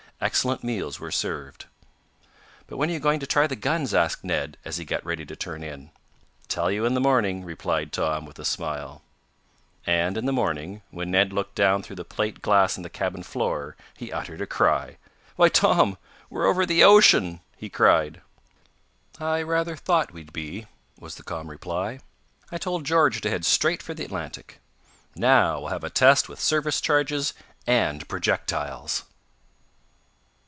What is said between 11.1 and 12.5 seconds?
looked down through the plate